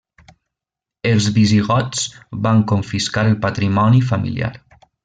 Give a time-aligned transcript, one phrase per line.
[1.09, 2.09] Els visigots
[2.49, 4.53] van confiscar el patrimoni familiar.